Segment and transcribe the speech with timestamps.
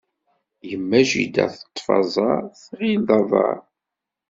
[0.73, 3.57] Imma jidda teṭṭef aẓaṛ, tɣil d aḍaṛ.